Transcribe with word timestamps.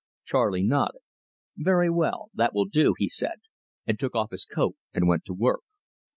Charley 0.25 0.63
nodded. 0.63 1.01
"Very 1.57 1.87
well, 1.91 2.31
that 2.33 2.55
will 2.55 2.65
do," 2.65 2.95
he 2.97 3.07
said, 3.07 3.37
and 3.85 3.99
took 3.99 4.15
off 4.15 4.31
his 4.31 4.45
coat 4.45 4.75
and 4.95 5.07
went 5.07 5.25
to 5.25 5.33
work. 5.35 5.61